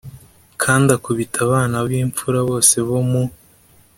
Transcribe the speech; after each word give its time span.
kandi 0.61 0.87
akubita 0.97 1.37
abana 1.47 1.75
b 1.85 1.87
imfura 2.01 2.39
bose 2.49 2.75
bo 2.87 2.99
mu 3.09 3.23